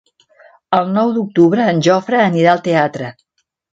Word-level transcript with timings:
El 0.77 0.87
nou 0.95 1.11
d'octubre 1.17 1.67
en 1.73 1.83
Jofre 1.89 2.23
anirà 2.31 2.57
al 2.59 2.65
teatre. 2.69 3.11